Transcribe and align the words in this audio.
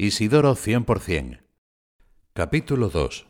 Isidoro 0.00 0.54
100%. 0.54 1.40
Capítulo 2.32 2.88
2. 2.88 3.26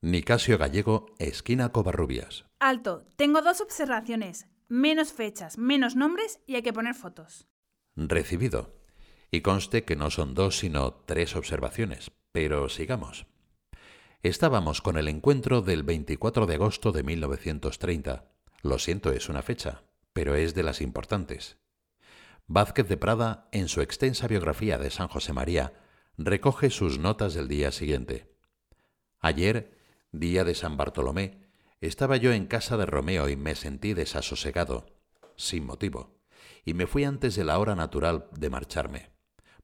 Nicasio 0.00 0.56
Gallego, 0.56 1.14
esquina 1.18 1.72
Covarrubias. 1.72 2.46
Alto, 2.58 3.04
tengo 3.16 3.42
dos 3.42 3.60
observaciones. 3.60 4.46
Menos 4.66 5.12
fechas, 5.12 5.58
menos 5.58 5.94
nombres 5.94 6.40
y 6.46 6.54
hay 6.54 6.62
que 6.62 6.72
poner 6.72 6.94
fotos. 6.94 7.46
Recibido. 7.96 8.80
Y 9.30 9.42
conste 9.42 9.84
que 9.84 9.94
no 9.94 10.10
son 10.10 10.32
dos 10.32 10.56
sino 10.56 10.94
tres 10.94 11.36
observaciones. 11.36 12.10
Pero 12.32 12.70
sigamos. 12.70 13.26
Estábamos 14.22 14.80
con 14.80 14.96
el 14.96 15.08
encuentro 15.08 15.60
del 15.60 15.82
24 15.82 16.46
de 16.46 16.54
agosto 16.54 16.92
de 16.92 17.02
1930. 17.02 18.24
Lo 18.62 18.78
siento, 18.78 19.12
es 19.12 19.28
una 19.28 19.42
fecha, 19.42 19.82
pero 20.14 20.34
es 20.34 20.54
de 20.54 20.62
las 20.62 20.80
importantes. 20.80 21.58
Vázquez 22.46 22.88
de 22.88 22.96
Prada, 22.96 23.50
en 23.52 23.68
su 23.68 23.82
extensa 23.82 24.26
biografía 24.28 24.78
de 24.78 24.90
San 24.90 25.08
José 25.08 25.34
María, 25.34 25.74
recoge 26.18 26.70
sus 26.70 26.98
notas 26.98 27.34
del 27.34 27.48
día 27.48 27.70
siguiente. 27.72 28.34
Ayer, 29.20 29.76
día 30.12 30.44
de 30.44 30.54
San 30.54 30.76
Bartolomé, 30.76 31.46
estaba 31.80 32.16
yo 32.16 32.32
en 32.32 32.46
casa 32.46 32.76
de 32.76 32.86
Romeo 32.86 33.28
y 33.28 33.36
me 33.36 33.54
sentí 33.54 33.92
desasosegado, 33.92 34.86
sin 35.36 35.66
motivo, 35.66 36.16
y 36.64 36.72
me 36.72 36.86
fui 36.86 37.04
antes 37.04 37.36
de 37.36 37.44
la 37.44 37.58
hora 37.58 37.74
natural 37.74 38.28
de 38.32 38.48
marcharme, 38.48 39.10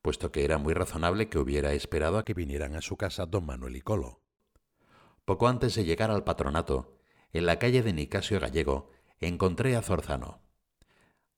puesto 0.02 0.30
que 0.30 0.44
era 0.44 0.58
muy 0.58 0.74
razonable 0.74 1.28
que 1.28 1.38
hubiera 1.38 1.72
esperado 1.72 2.18
a 2.18 2.24
que 2.24 2.34
vinieran 2.34 2.76
a 2.76 2.82
su 2.82 2.96
casa 2.96 3.24
don 3.24 3.46
Manuel 3.46 3.76
y 3.76 3.80
Colo. 3.80 4.20
Poco 5.24 5.48
antes 5.48 5.74
de 5.74 5.84
llegar 5.84 6.10
al 6.10 6.24
patronato, 6.24 6.98
en 7.32 7.46
la 7.46 7.58
calle 7.58 7.82
de 7.82 7.94
Nicasio 7.94 8.38
Gallego, 8.40 8.90
encontré 9.20 9.74
a 9.74 9.82
Zorzano. 9.82 10.42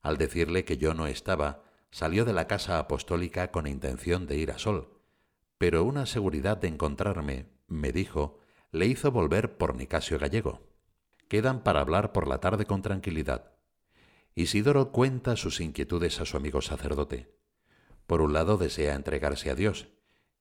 Al 0.02 0.18
decirle 0.18 0.64
que 0.64 0.76
yo 0.76 0.92
no 0.92 1.06
estaba, 1.06 1.62
salió 1.90 2.24
de 2.24 2.32
la 2.32 2.48
casa 2.48 2.80
apostólica 2.80 3.52
con 3.52 3.68
intención 3.68 4.26
de 4.26 4.36
ir 4.36 4.50
a 4.50 4.58
Sol, 4.58 4.93
pero 5.58 5.84
una 5.84 6.06
seguridad 6.06 6.56
de 6.56 6.68
encontrarme, 6.68 7.46
me 7.66 7.92
dijo, 7.92 8.38
le 8.72 8.86
hizo 8.86 9.10
volver 9.12 9.56
por 9.56 9.76
Nicasio 9.76 10.18
Gallego. 10.18 10.66
Quedan 11.28 11.62
para 11.62 11.80
hablar 11.80 12.12
por 12.12 12.28
la 12.28 12.38
tarde 12.38 12.66
con 12.66 12.82
tranquilidad. 12.82 13.52
Isidoro 14.34 14.90
cuenta 14.90 15.36
sus 15.36 15.60
inquietudes 15.60 16.20
a 16.20 16.24
su 16.24 16.36
amigo 16.36 16.60
sacerdote. 16.60 17.32
Por 18.06 18.20
un 18.20 18.32
lado 18.32 18.56
desea 18.56 18.94
entregarse 18.94 19.50
a 19.50 19.54
Dios 19.54 19.88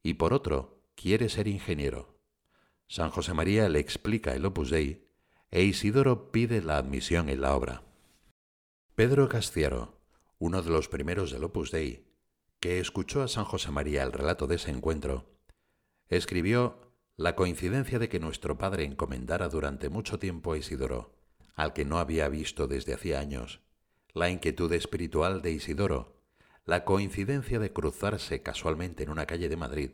y 0.02 0.16
por 0.16 0.34
otro 0.34 0.82
quiere 0.96 1.30
ser 1.30 1.48
ingeniero. 1.48 2.20
San 2.88 3.10
José 3.12 3.34
María 3.34 3.70
le 3.70 3.80
explica 3.80 4.34
el 4.34 4.46
opus 4.46 4.70
dei 4.70 5.08
e 5.52 5.64
Isidoro 5.64 6.32
pide 6.32 6.62
la 6.62 6.78
admisión 6.78 7.30
en 7.30 7.42
la 7.42 7.56
obra. 7.56 7.84
Pedro 8.96 9.30
Castiaro, 9.30 10.02
uno 10.40 10.62
de 10.62 10.72
los 10.72 10.90
primeros 10.90 11.32
del 11.32 11.44
opus 11.44 11.72
dei, 11.72 12.03
que 12.64 12.80
escuchó 12.80 13.22
a 13.22 13.28
San 13.28 13.44
José 13.44 13.72
María 13.72 14.04
el 14.04 14.14
relato 14.14 14.48
de 14.48 14.56
ese 14.56 14.72
encuentro, 14.72 15.26
escribió 16.08 16.80
la 17.18 17.36
coincidencia 17.36 18.00
de 18.00 18.08
que 18.08 18.22
nuestro 18.22 18.58
padre 18.58 18.86
encomendara 18.86 19.50
durante 19.50 19.90
mucho 19.90 20.18
tiempo 20.18 20.54
a 20.54 20.58
Isidoro, 20.58 21.14
al 21.56 21.74
que 21.74 21.84
no 21.84 21.98
había 21.98 22.30
visto 22.30 22.68
desde 22.68 22.94
hacía 22.94 23.20
años, 23.20 23.60
la 24.14 24.30
inquietud 24.30 24.72
espiritual 24.72 25.42
de 25.42 25.52
Isidoro, 25.52 26.16
la 26.64 26.86
coincidencia 26.86 27.60
de 27.60 27.74
cruzarse 27.74 28.42
casualmente 28.42 29.04
en 29.04 29.10
una 29.10 29.26
calle 29.26 29.50
de 29.50 29.58
Madrid, 29.58 29.92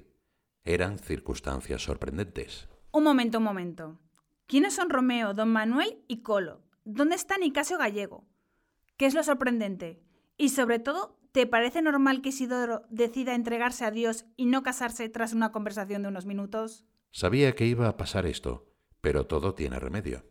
eran 0.63 0.99
circunstancias 0.99 1.81
sorprendentes. 1.81 2.67
Un 2.91 3.03
momento, 3.03 3.39
un 3.39 3.45
momento. 3.45 3.99
¿Quiénes 4.45 4.75
son 4.75 4.91
Romeo, 4.91 5.33
don 5.33 5.51
Manuel 5.51 6.03
y 6.07 6.21
Colo? 6.21 6.61
¿Dónde 6.85 7.15
está 7.15 7.39
Nicasio 7.39 7.79
Gallego? 7.79 8.27
¿Qué 8.95 9.07
es 9.07 9.15
lo 9.15 9.23
sorprendente? 9.23 10.03
Y 10.37 10.49
sobre 10.49 10.77
todo, 10.77 11.18
¿Te 11.31 11.45
parece 11.45 11.83
normal 11.83 12.21
que 12.21 12.29
Isidoro 12.29 12.81
decida 12.89 13.35
entregarse 13.35 13.85
a 13.85 13.91
Dios 13.91 14.25
y 14.35 14.45
no 14.47 14.63
casarse 14.63 15.07
tras 15.09 15.33
una 15.33 15.51
conversación 15.51 16.01
de 16.01 16.07
unos 16.07 16.25
minutos? 16.25 16.85
Sabía 17.11 17.53
que 17.53 17.67
iba 17.67 17.87
a 17.87 17.97
pasar 17.97 18.25
esto, 18.25 18.67
pero 18.99 19.27
todo 19.27 19.53
tiene 19.53 19.79
remedio. 19.79 20.25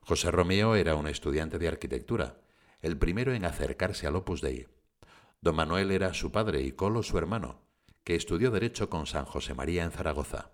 José 0.00 0.30
Romeo 0.30 0.74
era 0.74 0.94
un 0.94 1.06
estudiante 1.06 1.58
de 1.58 1.68
arquitectura, 1.68 2.40
el 2.82 2.98
primero 2.98 3.32
en 3.32 3.46
acercarse 3.46 4.06
al 4.06 4.16
Opus 4.16 4.42
Dei. 4.42 4.66
Don 5.40 5.56
Manuel 5.56 5.90
era 5.90 6.12
su 6.12 6.30
padre 6.30 6.60
y 6.62 6.72
Colo 6.72 7.02
su 7.02 7.16
hermano, 7.16 7.62
que 8.04 8.14
estudió 8.14 8.50
Derecho 8.50 8.90
con 8.90 9.06
San 9.06 9.24
José 9.24 9.54
María 9.54 9.84
en 9.84 9.90
Zaragoza. 9.90 10.52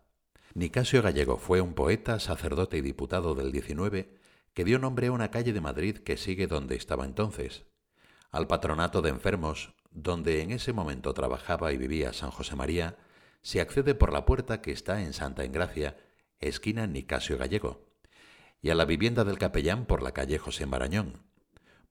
Nicasio 0.55 1.03
Gallego 1.03 1.39
fue 1.39 1.61
un 1.61 1.75
poeta, 1.75 2.21
sacerdote 2.21 2.79
y 2.79 2.83
diputado 2.83 3.35
del 3.35 3.51
XIX 3.51 4.07
que 4.55 4.65
dio 4.65 4.79
nombre 4.79 5.09
a 5.09 5.13
una 5.13 5.31
calle 5.31 5.53
de 5.53 5.61
Madrid 5.61 5.99
que 5.99 6.17
sigue 6.17 6.47
donde 6.47 6.77
estaba 6.77 7.05
entonces, 7.05 7.67
al 8.31 8.47
patronato 8.47 9.03
de 9.03 9.11
enfermos, 9.11 9.75
donde 9.91 10.43
en 10.43 10.51
ese 10.51 10.73
momento 10.73 11.15
trabajaba 11.15 11.73
y 11.73 11.77
vivía 11.77 12.13
San 12.13 12.31
José 12.31 12.57
María, 12.57 12.97
se 13.43 13.61
accede 13.61 13.95
por 13.95 14.13
la 14.13 14.25
puerta 14.25 14.61
que 14.61 14.73
está 14.73 15.03
en 15.03 15.13
Santa 15.13 15.45
Engracia, 15.45 15.97
esquina 16.41 16.87
Nicasio 16.87 17.39
Gallego, 17.39 17.87
y 18.61 18.71
a 18.71 18.75
la 18.75 18.85
vivienda 18.85 19.25
del 19.25 19.39
capellán 19.39 19.87
por 19.87 20.03
la 20.03 20.13
calle 20.13 20.39
José 20.39 20.67
Marañón. 20.67 21.23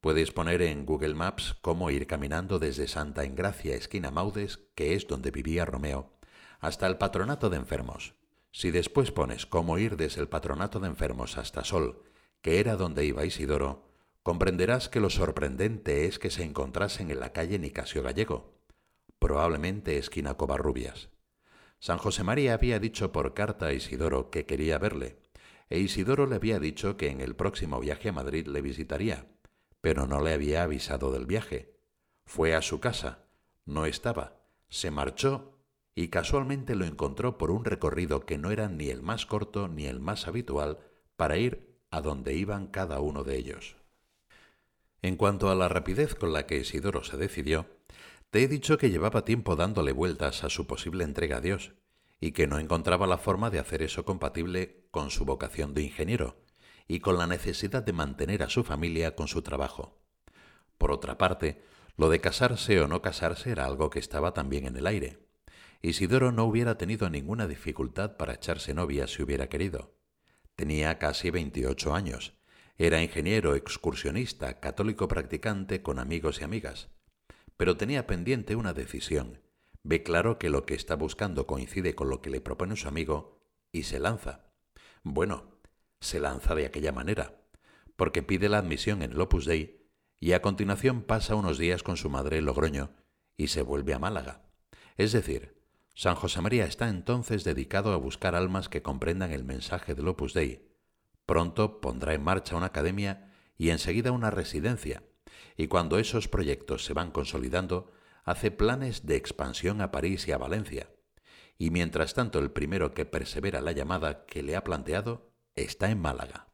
Puedes 0.02 0.32
poner 0.32 0.62
en 0.62 0.86
Google 0.86 1.16
Maps 1.16 1.56
cómo 1.62 1.90
ir 1.90 2.06
caminando 2.06 2.60
desde 2.60 2.88
Santa 2.88 3.24
Engracia, 3.24 3.76
esquina 3.76 4.12
Maudes, 4.12 4.60
que 4.76 4.94
es 4.94 5.08
donde 5.08 5.32
vivía 5.32 5.66
Romeo, 5.66 6.12
hasta 6.60 6.86
el 6.88 6.98
patronato 6.98 7.50
de 7.50 7.58
enfermos. 7.58 8.14
Si 8.52 8.72
después 8.72 9.12
pones 9.12 9.46
cómo 9.46 9.78
ir 9.78 9.98
desde 9.98 10.22
el 10.22 10.30
patronato 10.30 10.80
de 10.80 10.88
enfermos 10.88 11.38
hasta 11.38 11.64
Sol, 11.64 12.04
que 12.42 12.60
era 12.60 12.76
donde 12.76 13.06
iba 13.06 13.26
Isidoro, 13.26 13.90
comprenderás 14.26 14.90
que 14.90 15.00
lo 15.00 15.12
sorprendente 15.12 16.08
es 16.08 16.18
que 16.18 16.32
se 16.32 16.44
encontrasen 16.44 17.12
en 17.12 17.20
la 17.20 17.32
calle 17.32 17.60
Nicasio 17.60 18.02
Gallego, 18.02 18.56
probablemente 19.20 20.00
esquina 20.00 20.34
Covarrubias. 20.34 21.10
San 21.78 22.00
José 22.00 22.24
María 22.24 22.56
había 22.56 22.80
dicho 22.80 23.12
por 23.12 23.36
carta 23.36 23.68
a 23.68 23.74
Isidoro 23.74 24.32
que 24.32 24.48
quería 24.48 24.80
verle, 24.80 25.20
e 25.70 25.78
Isidoro 25.78 26.26
le 26.26 26.38
había 26.38 26.58
dicho 26.58 26.98
que 26.98 27.10
en 27.10 27.22
el 27.22 27.36
próximo 27.36 27.80
viaje 27.80 28.10
a 28.10 28.14
Madrid 28.14 28.48
le 28.48 28.64
visitaría, 28.64 29.28
pero 29.80 30.08
no 30.08 30.20
le 30.24 30.34
había 30.34 30.64
avisado 30.64 31.12
del 31.12 31.28
viaje. 31.28 31.78
Fue 32.26 32.56
a 32.56 32.64
su 32.64 32.80
casa, 32.80 33.28
no 33.64 33.86
estaba, 33.86 34.42
se 34.70 34.90
marchó 34.90 35.60
y 35.94 36.08
casualmente 36.08 36.74
lo 36.74 36.86
encontró 36.86 37.38
por 37.38 37.52
un 37.52 37.64
recorrido 37.64 38.26
que 38.26 38.40
no 38.40 38.50
era 38.50 38.70
ni 38.70 38.90
el 38.90 39.04
más 39.04 39.28
corto 39.28 39.68
ni 39.68 39.86
el 39.86 40.00
más 40.00 40.28
habitual 40.28 40.80
para 41.16 41.38
ir 41.38 41.78
a 41.92 42.02
donde 42.02 42.34
iban 42.34 42.66
cada 42.66 43.00
uno 43.02 43.24
de 43.24 43.38
ellos. 43.38 43.85
En 45.06 45.18
cuanto 45.18 45.52
a 45.52 45.56
la 45.56 45.68
rapidez 45.68 46.16
con 46.16 46.34
la 46.34 46.48
que 46.48 46.58
Isidoro 46.58 47.04
se 47.04 47.16
decidió, 47.16 47.68
te 48.32 48.42
he 48.42 48.48
dicho 48.48 48.80
que 48.80 48.90
llevaba 48.90 49.24
tiempo 49.24 49.56
dándole 49.56 49.92
vueltas 49.92 50.44
a 50.44 50.50
su 50.50 50.66
posible 50.66 51.04
entrega 51.04 51.38
a 51.38 51.42
Dios 51.42 51.74
y 52.20 52.32
que 52.32 52.48
no 52.48 52.58
encontraba 52.58 53.06
la 53.06 53.20
forma 53.20 53.52
de 53.52 53.60
hacer 53.60 53.84
eso 53.84 54.04
compatible 54.04 54.88
con 54.90 55.12
su 55.12 55.24
vocación 55.24 55.76
de 55.76 55.84
ingeniero 55.84 56.38
y 56.88 57.02
con 57.02 57.20
la 57.20 57.28
necesidad 57.28 57.84
de 57.84 57.94
mantener 57.94 58.42
a 58.42 58.50
su 58.50 58.64
familia 58.64 59.16
con 59.16 59.28
su 59.28 59.44
trabajo. 59.44 60.02
Por 60.80 60.92
otra 60.92 61.20
parte, 61.20 61.62
lo 61.98 62.10
de 62.10 62.20
casarse 62.20 62.82
o 62.82 62.88
no 62.88 63.04
casarse 63.04 63.52
era 63.52 63.68
algo 63.68 63.92
que 63.92 64.00
estaba 64.00 64.34
también 64.34 64.66
en 64.66 64.76
el 64.76 64.88
aire. 64.88 65.20
Isidoro 65.84 66.32
no 66.32 66.46
hubiera 66.46 66.80
tenido 66.80 67.12
ninguna 67.12 67.46
dificultad 67.46 68.18
para 68.18 68.34
echarse 68.34 68.74
novia 68.74 69.06
si 69.06 69.22
hubiera 69.22 69.50
querido. 69.50 69.94
Tenía 70.56 70.98
casi 70.98 71.30
veintiocho 71.30 71.94
años 71.94 72.34
era 72.78 73.02
ingeniero 73.02 73.56
excursionista, 73.56 74.60
católico 74.60 75.08
practicante 75.08 75.82
con 75.82 75.98
amigos 75.98 76.42
y 76.42 76.44
amigas. 76.44 76.90
Pero 77.56 77.78
tenía 77.78 78.06
pendiente 78.06 78.56
una 78.56 78.74
decisión. 78.74 79.42
Ve 79.84 80.04
claro 80.04 80.38
que 80.38 80.50
lo 80.50 80.66
que 80.66 80.74
está 80.74 80.96
buscando 80.96 81.48
coincide 81.48 81.96
con 81.96 82.10
lo 82.10 82.22
que 82.22 82.30
le 82.30 82.42
propone 82.42 82.76
su 82.76 82.88
amigo 82.88 83.40
y 83.72 83.84
se 83.84 84.00
lanza. 84.00 84.52
Bueno, 85.04 85.60
se 86.02 86.20
lanza 86.20 86.54
de 86.56 86.66
aquella 86.66 86.92
manera, 86.92 87.42
porque 87.96 88.24
pide 88.24 88.50
la 88.50 88.58
admisión 88.58 89.02
en 89.04 89.12
el 89.12 89.22
Opus 89.22 89.46
Dei 89.46 89.90
y 90.20 90.34
a 90.34 90.42
continuación 90.42 91.04
pasa 91.04 91.36
unos 91.36 91.58
días 91.58 91.84
con 91.84 91.98
su 91.98 92.10
madre 92.10 92.40
en 92.40 92.46
Logroño 92.46 92.92
y 93.38 93.48
se 93.48 93.62
vuelve 93.62 93.94
a 93.94 94.00
Málaga. 94.00 94.50
Es 94.98 95.12
decir, 95.12 95.62
San 95.94 96.16
José 96.16 96.42
María 96.42 96.66
está 96.66 96.90
entonces 96.90 97.44
dedicado 97.44 97.94
a 97.94 97.98
buscar 97.98 98.36
almas 98.36 98.68
que 98.68 98.82
comprendan 98.82 99.32
el 99.32 99.46
mensaje 99.46 99.96
del 99.96 100.08
Opus 100.08 100.34
Dei, 100.34 100.65
Pronto 101.26 101.82
pondrá 101.82 102.14
en 102.14 102.24
marcha 102.24 102.56
una 102.56 102.68
academia 102.68 103.32
y 103.58 103.70
enseguida 103.70 104.12
una 104.12 104.32
residencia, 104.32 105.04
y 105.58 105.68
cuando 105.68 105.98
esos 105.98 106.28
proyectos 106.28 106.86
se 106.86 106.94
van 106.94 107.12
consolidando, 107.12 107.92
hace 108.24 108.52
planes 108.52 109.06
de 109.06 109.16
expansión 109.16 109.82
a 109.82 109.92
París 109.92 110.28
y 110.28 110.32
a 110.32 110.38
Valencia. 110.38 110.90
Y 111.58 111.72
mientras 111.72 112.14
tanto 112.14 112.40
el 112.40 112.52
primero 112.52 112.94
que 112.94 113.06
persevera 113.06 113.62
la 113.62 113.72
llamada 113.72 114.26
que 114.26 114.44
le 114.44 114.56
ha 114.56 114.64
planteado 114.64 115.32
está 115.56 115.90
en 115.90 116.02
Málaga. 116.02 116.48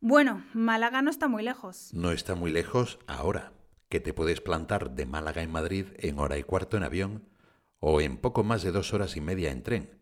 Bueno, 0.00 0.44
Málaga 0.52 1.02
no 1.02 1.10
está 1.10 1.28
muy 1.28 1.42
lejos. 1.42 1.90
No 1.92 2.12
está 2.12 2.34
muy 2.34 2.50
lejos 2.50 2.98
ahora, 3.06 3.52
que 3.88 4.00
te 4.00 4.12
puedes 4.12 4.40
plantar 4.40 4.92
de 4.92 5.06
Málaga 5.06 5.42
en 5.42 5.52
Madrid 5.52 5.86
en 5.98 6.18
hora 6.18 6.38
y 6.38 6.42
cuarto 6.42 6.76
en 6.76 6.82
avión 6.82 7.28
o 7.80 8.00
en 8.00 8.16
poco 8.16 8.42
más 8.42 8.62
de 8.62 8.72
dos 8.72 8.92
horas 8.92 9.16
y 9.16 9.20
media 9.20 9.50
en 9.52 9.62
tren, 9.62 9.97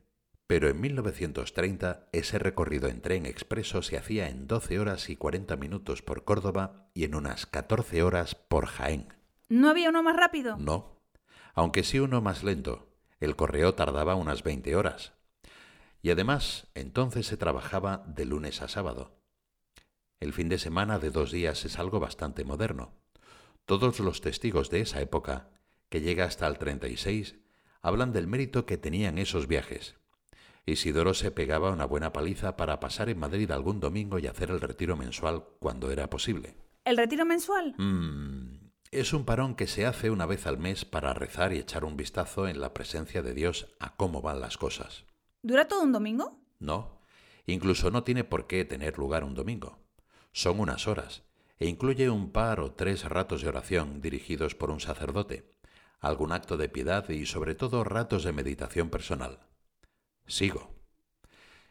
pero 0.47 0.69
en 0.69 0.81
1930 0.81 2.09
ese 2.13 2.39
recorrido 2.39 2.89
en 2.89 3.01
tren 3.01 3.27
expreso 3.27 3.83
se 3.83 3.97
hacía 3.97 4.29
en 4.29 4.47
12 4.47 4.79
horas 4.79 5.11
y 5.11 5.17
40 5.17 5.57
minutos 5.57 6.03
por 6.03 6.25
Córdoba 6.25 6.89
y 6.95 7.05
en 7.05 7.15
unas 7.15 7.47
14 7.47 8.03
horas 8.03 8.35
por 8.35 8.67
Jaén. 8.67 9.13
¿No 9.49 9.69
había 9.69 9.91
uno 9.91 10.03
más 10.03 10.17
rápido? 10.17 10.57
No, 10.57 10.97
aunque 11.55 11.83
sí 11.83 11.99
uno 11.99 12.21
más 12.21 12.45
lento, 12.45 12.93
El 13.19 13.35
correo 13.35 13.75
tardaba 13.75 14.15
unas 14.15 14.43
20 14.43 14.77
horas. 14.77 15.15
Y 16.03 16.11
además, 16.11 16.67
entonces 16.75 17.27
se 17.27 17.39
trabajaba 17.39 18.05
de 18.07 18.27
lunes 18.27 18.61
a 18.61 18.69
sábado. 18.69 19.17
El 20.21 20.35
fin 20.35 20.51
de 20.51 20.59
semana 20.59 20.99
de 20.99 21.11
dos 21.11 21.33
días 21.33 21.65
es 21.65 21.79
algo 21.79 21.99
bastante 21.99 22.45
moderno. 22.45 22.93
Todos 23.65 24.01
los 24.01 24.21
testigos 24.21 24.69
de 24.69 24.81
esa 24.81 25.01
época, 25.01 25.49
que 25.89 26.03
llega 26.03 26.27
hasta 26.27 26.47
el 26.47 26.59
36, 26.59 27.37
hablan 27.81 28.13
del 28.13 28.27
mérito 28.27 28.67
que 28.67 28.77
tenían 28.77 29.17
esos 29.17 29.47
viajes. 29.47 29.97
Isidoro 30.69 31.15
se 31.15 31.31
pegaba 31.31 31.71
una 31.71 31.85
buena 31.85 32.13
paliza 32.13 32.57
para 32.57 32.81
pasar 32.81 33.09
en 33.09 33.21
Madrid 33.21 33.53
algún 33.53 33.79
domingo 33.79 34.19
y 34.19 34.27
hacer 34.27 34.51
el 34.51 34.61
retiro 34.61 34.97
mensual 34.97 35.45
cuando 35.61 35.93
era 35.93 36.11
posible. 36.11 36.57
¿El 36.85 36.97
retiro 36.97 37.25
mensual? 37.25 37.77
Mm, 37.79 38.71
es 38.91 39.13
un 39.13 39.25
parón 39.25 39.55
que 39.55 39.69
se 39.69 39.87
hace 39.87 40.11
una 40.11 40.27
vez 40.27 40.45
al 40.47 40.59
mes 40.59 40.85
para 40.85 41.15
rezar 41.15 41.53
y 41.53 41.59
echar 41.59 41.85
un 41.85 41.97
vistazo 41.97 42.49
en 42.49 42.61
la 42.61 42.75
presencia 42.75 43.23
de 43.23 43.33
Dios 43.33 43.69
a 43.79 43.95
cómo 43.95 44.23
van 44.23 44.41
las 44.41 44.59
cosas. 44.59 45.05
¿Dura 45.41 45.69
todo 45.69 45.85
un 45.85 45.93
domingo? 45.93 46.41
No, 46.59 47.01
incluso 47.47 47.93
no 47.93 48.03
tiene 48.03 48.25
por 48.25 48.49
qué 48.49 48.65
tener 48.65 48.99
lugar 48.99 49.23
un 49.23 49.35
domingo. 49.35 49.79
Son 50.33 50.59
unas 50.59 50.89
horas 50.89 51.23
e 51.61 51.69
incluye 51.69 52.11
un 52.11 52.33
par 52.33 52.59
o 52.59 52.73
tres 52.73 53.05
ratos 53.05 53.43
de 53.43 53.49
oración 53.49 54.01
dirigidos 54.01 54.57
por 54.57 54.71
un 54.71 54.81
sacerdote, 54.81 55.49
algún 56.01 56.33
acto 56.33 56.57
de 56.57 56.69
piedad 56.69 57.09
y 57.09 57.25
sobre 57.27 57.55
todo 57.55 57.85
ratos 57.85 58.25
de 58.25 58.33
meditación 58.33 58.91
personal. 58.91 59.47
Sigo. 60.27 60.75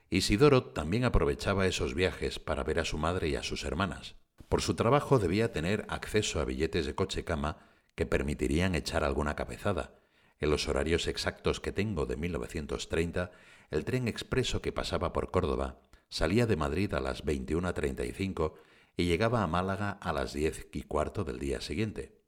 Isidoro 0.10 0.64
también 0.64 1.04
aprovechaba 1.04 1.68
esos 1.68 1.94
viajes 1.94 2.40
para 2.40 2.64
ver 2.64 2.80
a 2.80 2.86
su 2.86 2.98
madre 2.98 3.28
y 3.30 3.36
a 3.36 3.44
sus 3.44 3.66
hermanas. 3.66 4.16
Por 4.48 4.62
su 4.62 4.76
trabajo 4.76 5.20
debía 5.20 5.52
tener 5.52 5.86
acceso 5.90 6.40
a 6.40 6.46
billetes 6.46 6.86
de 6.86 6.96
coche-cama 6.96 7.58
que 7.96 8.06
permitirían 8.06 8.76
echar 8.76 9.04
alguna 9.04 9.36
cabezada. 9.36 9.96
En 10.40 10.50
los 10.50 10.68
horarios 10.68 11.08
exactos 11.08 11.60
que 11.60 11.72
tengo 11.72 12.06
de 12.06 12.18
1930, 12.18 13.32
el 13.72 13.84
tren 13.84 14.08
expreso 14.08 14.62
que 14.62 14.72
pasaba 14.72 15.12
por 15.12 15.32
Córdoba 15.32 15.80
salía 16.10 16.46
de 16.46 16.56
Madrid 16.56 16.94
a 16.94 17.00
las 17.00 17.26
21.35 17.26 18.54
y 18.96 19.06
llegaba 19.06 19.44
a 19.44 19.48
Málaga 19.48 19.92
a 19.92 20.14
las 20.14 20.34
10 20.34 20.68
y 20.72 20.84
cuarto 20.84 21.24
del 21.24 21.40
día 21.40 21.62
siguiente. 21.62 22.22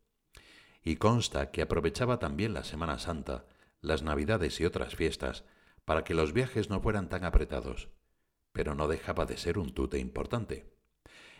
Y 0.83 0.97
consta 0.97 1.51
que 1.51 1.61
aprovechaba 1.61 2.19
también 2.19 2.53
la 2.53 2.63
Semana 2.63 2.99
Santa, 2.99 3.45
las 3.81 4.03
Navidades 4.03 4.59
y 4.59 4.65
otras 4.65 4.95
fiestas 4.95 5.43
para 5.87 6.03
que 6.03 6.13
los 6.13 6.33
viajes 6.33 6.69
no 6.69 6.81
fueran 6.81 7.07
tan 7.07 7.23
apretados, 7.23 7.87
pero 8.51 8.75
no 8.75 8.89
dejaba 8.89 9.25
de 9.25 9.37
ser 9.37 9.57
un 9.57 9.73
tute 9.73 9.99
importante. 9.99 10.65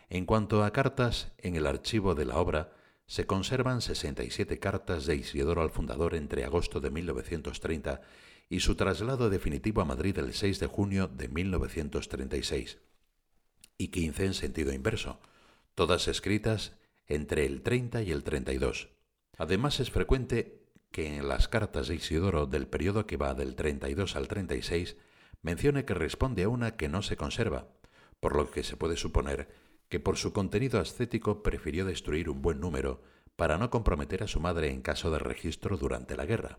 En 0.08 0.24
cuanto 0.24 0.64
a 0.64 0.72
cartas, 0.72 1.32
en 1.36 1.54
el 1.54 1.66
archivo 1.66 2.14
de 2.14 2.24
la 2.24 2.38
obra 2.38 2.72
se 3.06 3.26
conservan 3.26 3.82
67 3.82 4.58
cartas 4.58 5.04
de 5.04 5.16
Isidoro 5.16 5.60
al 5.60 5.68
fundador 5.68 6.14
entre 6.14 6.46
agosto 6.46 6.80
de 6.80 6.90
1930 6.90 8.00
y 8.48 8.60
su 8.60 8.74
traslado 8.74 9.28
definitivo 9.28 9.82
a 9.82 9.84
Madrid 9.84 10.16
el 10.16 10.32
6 10.32 10.60
de 10.60 10.66
junio 10.66 11.08
de 11.08 11.28
1936, 11.28 12.78
y 13.76 13.88
15 13.88 14.24
en 14.24 14.32
sentido 14.32 14.72
inverso, 14.72 15.20
todas 15.74 16.08
escritas 16.08 16.72
entre 17.06 17.44
el 17.44 17.60
30 17.60 18.00
y 18.00 18.12
el 18.12 18.24
32. 18.24 18.88
Además 19.36 19.78
es 19.78 19.90
frecuente 19.90 20.57
que 20.90 21.16
en 21.16 21.28
las 21.28 21.48
cartas 21.48 21.88
de 21.88 21.96
Isidoro 21.96 22.46
del 22.46 22.66
periodo 22.66 23.06
que 23.06 23.16
va 23.16 23.34
del 23.34 23.54
32 23.54 24.16
al 24.16 24.28
36 24.28 24.96
mencione 25.42 25.84
que 25.84 25.94
responde 25.94 26.44
a 26.44 26.48
una 26.48 26.76
que 26.76 26.88
no 26.88 27.02
se 27.02 27.16
conserva, 27.16 27.68
por 28.20 28.36
lo 28.36 28.50
que 28.50 28.62
se 28.62 28.76
puede 28.76 28.96
suponer 28.96 29.48
que 29.88 30.00
por 30.00 30.16
su 30.16 30.32
contenido 30.32 30.80
ascético 30.80 31.42
prefirió 31.42 31.84
destruir 31.84 32.28
un 32.28 32.42
buen 32.42 32.60
número 32.60 33.02
para 33.36 33.56
no 33.56 33.70
comprometer 33.70 34.22
a 34.22 34.28
su 34.28 34.40
madre 34.40 34.70
en 34.70 34.82
caso 34.82 35.10
de 35.10 35.18
registro 35.18 35.76
durante 35.76 36.16
la 36.16 36.26
guerra. 36.26 36.58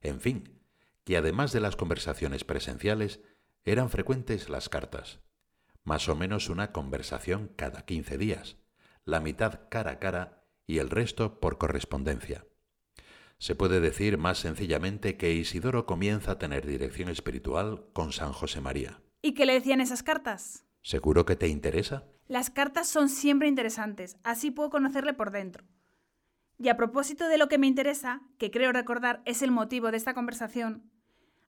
En 0.00 0.20
fin, 0.20 0.60
que 1.04 1.16
además 1.16 1.52
de 1.52 1.60
las 1.60 1.76
conversaciones 1.76 2.44
presenciales, 2.44 3.20
eran 3.64 3.88
frecuentes 3.88 4.48
las 4.48 4.68
cartas, 4.68 5.20
más 5.84 6.08
o 6.08 6.16
menos 6.16 6.48
una 6.48 6.72
conversación 6.72 7.50
cada 7.56 7.84
quince 7.84 8.18
días, 8.18 8.56
la 9.04 9.20
mitad 9.20 9.62
cara 9.70 9.92
a 9.92 9.98
cara 9.98 10.44
y 10.66 10.78
el 10.78 10.90
resto 10.90 11.40
por 11.40 11.58
correspondencia. 11.58 12.46
Se 13.38 13.54
puede 13.54 13.80
decir 13.80 14.18
más 14.18 14.38
sencillamente 14.38 15.16
que 15.16 15.32
Isidoro 15.32 15.86
comienza 15.86 16.32
a 16.32 16.38
tener 16.38 16.66
dirección 16.66 17.08
espiritual 17.08 17.86
con 17.92 18.12
San 18.12 18.32
José 18.32 18.60
María. 18.60 19.00
¿Y 19.22 19.32
qué 19.32 19.46
le 19.46 19.54
decían 19.54 19.80
esas 19.80 20.02
cartas? 20.02 20.64
¿Seguro 20.82 21.24
que 21.24 21.36
te 21.36 21.48
interesa? 21.48 22.04
Las 22.26 22.50
cartas 22.50 22.88
son 22.88 23.08
siempre 23.08 23.48
interesantes, 23.48 24.16
así 24.22 24.50
puedo 24.50 24.70
conocerle 24.70 25.14
por 25.14 25.30
dentro. 25.30 25.64
Y 26.58 26.68
a 26.68 26.76
propósito 26.76 27.28
de 27.28 27.38
lo 27.38 27.48
que 27.48 27.58
me 27.58 27.66
interesa, 27.66 28.22
que 28.38 28.50
creo 28.50 28.72
recordar 28.72 29.22
es 29.24 29.42
el 29.42 29.50
motivo 29.50 29.90
de 29.90 29.96
esta 29.96 30.14
conversación, 30.14 30.90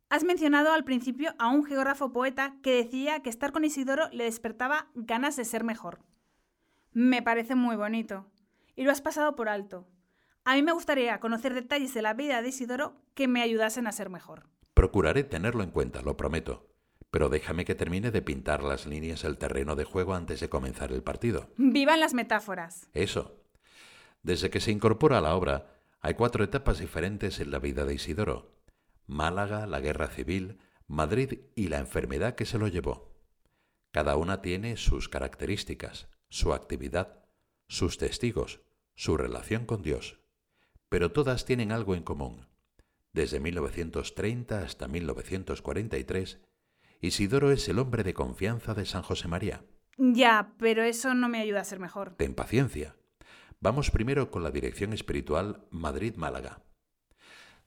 has 0.09 0.25
mencionado 0.25 0.73
al 0.73 0.85
principio 0.85 1.35
a 1.39 1.49
un 1.49 1.65
geógrafo 1.65 2.13
poeta 2.13 2.57
que 2.63 2.75
decía 2.75 3.21
que 3.21 3.31
estar 3.31 3.53
con 3.53 3.65
Isidoro 3.65 4.09
le 4.13 4.25
despertaba 4.25 4.89
ganas 4.95 5.37
de 5.37 5.45
ser 5.45 5.65
mejor. 5.65 6.01
Me 6.93 7.23
parece 7.23 7.55
muy 7.55 7.77
bonito. 7.77 8.27
Y 8.75 8.85
lo 8.85 8.91
has 8.91 9.01
pasado 9.01 9.37
por 9.37 9.49
alto. 9.49 9.87
A 10.49 10.55
mí 10.55 10.63
me 10.63 10.73
gustaría 10.73 11.19
conocer 11.19 11.55
detalles 11.55 11.93
de 11.93 12.03
la 12.03 12.15
vida 12.15 12.41
de 12.41 12.51
Isidoro 12.51 12.95
que 13.15 13.27
me 13.27 13.43
ayudasen 13.43 13.89
a 13.89 13.93
ser 13.93 14.11
mejor. 14.11 14.45
Procuraré 14.75 15.25
tenerlo 15.25 15.65
en 15.65 15.73
cuenta, 15.73 16.03
lo 16.03 16.17
prometo. 16.17 16.69
Pero 17.11 17.29
déjame 17.29 17.65
que 17.65 17.75
termine 17.75 18.13
de 18.13 18.23
pintar 18.23 18.63
las 18.63 18.87
líneas 18.87 19.23
del 19.23 19.39
terreno 19.39 19.75
de 19.75 19.83
juego 19.83 20.15
antes 20.15 20.39
de 20.39 20.49
comenzar 20.49 20.93
el 20.93 21.03
partido. 21.03 21.49
¡Vivan 21.57 21.99
las 21.99 22.15
metáforas! 22.15 22.89
Eso. 22.93 23.43
Desde 24.23 24.49
que 24.49 24.61
se 24.61 24.71
incorpora 24.71 25.19
a 25.19 25.21
la 25.21 25.35
obra, 25.35 25.81
hay 26.01 26.15
cuatro 26.15 26.45
etapas 26.45 26.79
diferentes 26.79 27.41
en 27.41 27.51
la 27.51 27.59
vida 27.59 27.85
de 27.85 27.95
Isidoro. 27.95 28.55
Málaga, 29.09 29.67
la 29.67 29.81
guerra 29.81 30.07
civil, 30.07 30.61
Madrid 30.87 31.41
y 31.57 31.67
la 31.67 31.79
enfermedad 31.79 32.37
que 32.37 32.47
se 32.47 32.59
lo 32.59 32.69
llevó. 32.69 33.17
Cada 33.91 34.15
una 34.15 34.43
tiene 34.43 34.77
sus 34.77 35.09
características, 35.09 36.09
su 36.29 36.53
actividad, 36.53 37.25
sus 37.67 37.99
testigos, 37.99 38.61
su 38.95 39.17
relación 39.17 39.67
con 39.67 39.83
Dios 39.83 40.21
pero 40.89 41.13
todas 41.13 41.45
tienen 41.45 41.73
algo 41.73 41.95
en 41.95 42.03
común. 42.03 42.47
Desde 43.13 43.41
1930 43.41 44.63
hasta 44.63 44.89
1943, 44.89 46.41
Isidoro 47.01 47.51
es 47.51 47.69
el 47.69 47.79
hombre 47.79 48.03
de 48.03 48.15
confianza 48.15 48.75
de 48.75 48.87
San 48.87 49.03
José 49.03 49.29
María. 49.29 49.65
Ya, 49.99 50.55
pero 50.59 50.83
eso 50.83 51.15
no 51.15 51.29
me 51.29 51.41
ayuda 51.41 51.61
a 51.61 51.65
ser 51.65 51.79
mejor. 51.79 52.15
Ten 52.17 52.35
paciencia. 52.35 52.97
Vamos 53.61 53.91
primero 53.91 54.31
con 54.31 54.43
la 54.43 54.51
dirección 54.51 54.93
espiritual 54.93 55.67
Madrid-Málaga. 55.71 56.63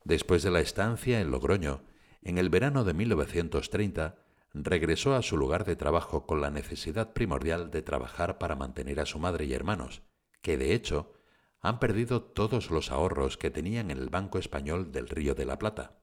Después 0.03 0.43
de 0.43 0.51
la 0.51 0.59
estancia 0.59 1.19
en 1.19 1.31
Logroño, 1.31 1.81
en 2.21 2.37
el 2.37 2.49
verano 2.49 2.83
de 2.83 2.93
1930, 2.93 4.17
regresó 4.53 5.15
a 5.15 5.21
su 5.21 5.37
lugar 5.37 5.65
de 5.65 5.75
trabajo 5.75 6.25
con 6.25 6.41
la 6.41 6.51
necesidad 6.51 7.13
primordial 7.13 7.71
de 7.71 7.81
trabajar 7.81 8.37
para 8.37 8.55
mantener 8.55 8.99
a 8.99 9.05
su 9.05 9.19
madre 9.19 9.45
y 9.45 9.53
hermanos, 9.53 10.01
que 10.41 10.57
de 10.57 10.73
hecho 10.73 11.13
han 11.61 11.79
perdido 11.79 12.21
todos 12.21 12.71
los 12.71 12.91
ahorros 12.91 13.37
que 13.37 13.51
tenían 13.51 13.91
en 13.91 13.97
el 13.97 14.09
Banco 14.09 14.37
Español 14.37 14.91
del 14.91 15.09
Río 15.09 15.35
de 15.35 15.45
la 15.45 15.59
Plata. 15.59 15.99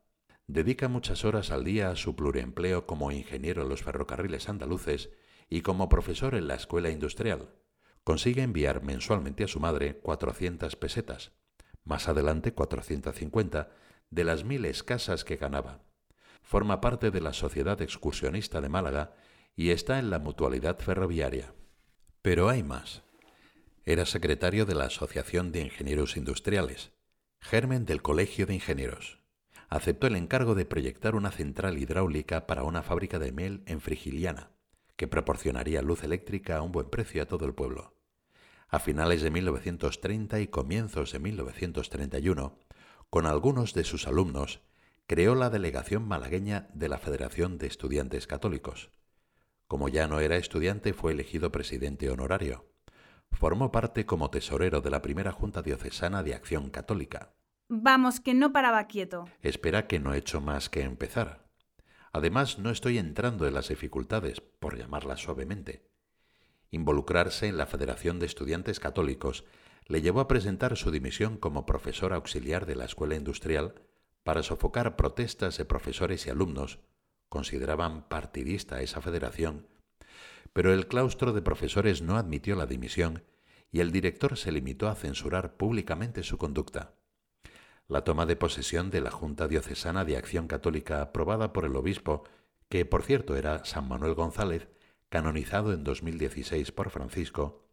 Dedica 0.46 0.88
muchas 0.88 1.24
horas 1.24 1.50
al 1.50 1.64
día 1.64 1.90
a 1.90 1.96
su 1.96 2.14
pluriempleo 2.14 2.86
como 2.86 3.10
ingeniero 3.10 3.62
en 3.62 3.68
los 3.68 3.82
ferrocarriles 3.82 4.48
andaluces 4.48 5.10
y 5.48 5.62
como 5.62 5.88
profesor 5.88 6.34
en 6.34 6.46
la 6.46 6.54
escuela 6.54 6.90
industrial. 6.90 7.54
Consigue 8.04 8.42
enviar 8.42 8.82
mensualmente 8.82 9.44
a 9.44 9.48
su 9.48 9.58
madre 9.58 9.98
400 9.98 10.76
pesetas, 10.76 11.32
más 11.84 12.08
adelante 12.08 12.52
450, 12.52 13.70
de 14.10 14.24
las 14.24 14.44
mil 14.44 14.64
escasas 14.64 15.24
que 15.24 15.36
ganaba. 15.36 15.82
Forma 16.42 16.80
parte 16.80 17.10
de 17.10 17.20
la 17.20 17.32
Sociedad 17.32 17.80
Excursionista 17.82 18.60
de 18.60 18.68
Málaga 18.68 19.14
y 19.56 19.70
está 19.70 19.98
en 19.98 20.10
la 20.10 20.20
Mutualidad 20.20 20.78
Ferroviaria. 20.78 21.54
Pero 22.22 22.48
hay 22.48 22.62
más. 22.62 23.05
Era 23.88 24.04
secretario 24.04 24.66
de 24.66 24.74
la 24.74 24.86
Asociación 24.86 25.52
de 25.52 25.60
Ingenieros 25.60 26.16
Industriales, 26.16 26.90
germen 27.38 27.84
del 27.84 28.02
Colegio 28.02 28.44
de 28.44 28.54
Ingenieros. 28.54 29.20
Aceptó 29.68 30.08
el 30.08 30.16
encargo 30.16 30.56
de 30.56 30.64
proyectar 30.64 31.14
una 31.14 31.30
central 31.30 31.78
hidráulica 31.78 32.48
para 32.48 32.64
una 32.64 32.82
fábrica 32.82 33.20
de 33.20 33.30
miel 33.30 33.62
en 33.66 33.80
Frigiliana, 33.80 34.50
que 34.96 35.06
proporcionaría 35.06 35.82
luz 35.82 36.02
eléctrica 36.02 36.56
a 36.56 36.62
un 36.62 36.72
buen 36.72 36.90
precio 36.90 37.22
a 37.22 37.26
todo 37.26 37.46
el 37.46 37.54
pueblo. 37.54 37.94
A 38.68 38.80
finales 38.80 39.22
de 39.22 39.30
1930 39.30 40.40
y 40.40 40.48
comienzos 40.48 41.12
de 41.12 41.20
1931, 41.20 42.58
con 43.08 43.24
algunos 43.24 43.72
de 43.72 43.84
sus 43.84 44.08
alumnos, 44.08 44.62
creó 45.06 45.36
la 45.36 45.48
delegación 45.48 46.08
malagueña 46.08 46.68
de 46.74 46.88
la 46.88 46.98
Federación 46.98 47.56
de 47.56 47.68
Estudiantes 47.68 48.26
Católicos. 48.26 48.90
Como 49.68 49.88
ya 49.88 50.08
no 50.08 50.18
era 50.18 50.38
estudiante, 50.38 50.92
fue 50.92 51.12
elegido 51.12 51.52
presidente 51.52 52.10
honorario. 52.10 52.75
Formó 53.38 53.70
parte 53.70 54.06
como 54.06 54.30
tesorero 54.30 54.80
de 54.80 54.90
la 54.90 55.02
primera 55.02 55.30
Junta 55.30 55.60
Diocesana 55.60 56.22
de 56.22 56.34
Acción 56.34 56.70
Católica. 56.70 57.34
Vamos, 57.68 58.18
que 58.18 58.32
no 58.32 58.50
paraba 58.50 58.86
quieto. 58.86 59.28
Espera 59.42 59.86
que 59.86 59.98
no 59.98 60.14
he 60.14 60.18
hecho 60.18 60.40
más 60.40 60.70
que 60.70 60.80
empezar. 60.80 61.44
Además, 62.12 62.58
no 62.58 62.70
estoy 62.70 62.96
entrando 62.96 63.46
en 63.46 63.52
las 63.52 63.68
dificultades, 63.68 64.40
por 64.40 64.78
llamarlas 64.78 65.20
suavemente. 65.20 65.86
Involucrarse 66.70 67.46
en 67.46 67.58
la 67.58 67.66
Federación 67.66 68.18
de 68.20 68.26
Estudiantes 68.26 68.80
Católicos 68.80 69.44
le 69.84 70.00
llevó 70.00 70.20
a 70.20 70.28
presentar 70.28 70.74
su 70.78 70.90
dimisión 70.90 71.36
como 71.36 71.66
profesor 71.66 72.14
auxiliar 72.14 72.64
de 72.64 72.76
la 72.76 72.86
Escuela 72.86 73.16
Industrial 73.16 73.74
para 74.24 74.42
sofocar 74.42 74.96
protestas 74.96 75.58
de 75.58 75.66
profesores 75.66 76.26
y 76.26 76.30
alumnos, 76.30 76.78
consideraban 77.28 78.08
partidista 78.08 78.80
esa 78.80 79.02
federación, 79.02 79.66
pero 80.56 80.72
el 80.72 80.88
claustro 80.88 81.34
de 81.34 81.42
profesores 81.42 82.00
no 82.00 82.16
admitió 82.16 82.56
la 82.56 82.64
dimisión 82.64 83.24
y 83.70 83.80
el 83.80 83.92
director 83.92 84.38
se 84.38 84.50
limitó 84.50 84.88
a 84.88 84.94
censurar 84.94 85.58
públicamente 85.58 86.22
su 86.22 86.38
conducta. 86.38 86.94
La 87.88 88.04
toma 88.04 88.24
de 88.24 88.36
posesión 88.36 88.88
de 88.88 89.02
la 89.02 89.10
Junta 89.10 89.48
Diocesana 89.48 90.06
de 90.06 90.16
Acción 90.16 90.48
Católica 90.48 91.02
aprobada 91.02 91.52
por 91.52 91.66
el 91.66 91.76
obispo, 91.76 92.24
que 92.70 92.86
por 92.86 93.02
cierto 93.02 93.36
era 93.36 93.66
San 93.66 93.86
Manuel 93.86 94.14
González, 94.14 94.70
canonizado 95.10 95.74
en 95.74 95.84
2016 95.84 96.72
por 96.72 96.88
Francisco, 96.88 97.68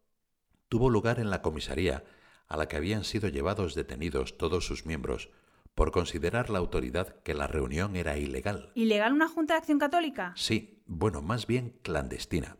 tuvo 0.68 0.90
lugar 0.90 1.20
en 1.20 1.30
la 1.30 1.42
comisaría 1.42 2.04
a 2.50 2.58
la 2.58 2.68
que 2.68 2.76
habían 2.76 3.06
sido 3.06 3.30
llevados 3.30 3.76
detenidos 3.76 4.38
todos 4.38 4.68
sus 4.68 4.86
miembros 4.86 5.30
por 5.74 5.94
considerar 5.94 6.50
la 6.50 6.60
autoridad 6.60 7.22
que 7.22 7.34
la 7.34 7.48
reunión 7.48 7.96
era 7.96 8.18
ilegal. 8.18 8.74
¿Ilegal 8.76 9.14
una 9.14 9.30
Junta 9.30 9.54
de 9.54 9.60
Acción 9.60 9.80
Católica? 9.80 10.34
Sí, 10.36 10.84
bueno, 10.86 11.22
más 11.22 11.48
bien 11.48 11.80
clandestina 11.82 12.58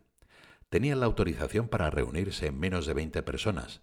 tenían 0.74 0.98
la 0.98 1.06
autorización 1.06 1.68
para 1.68 1.88
reunirse 1.88 2.48
en 2.48 2.58
menos 2.58 2.84
de 2.84 2.94
20 2.94 3.22
personas, 3.22 3.80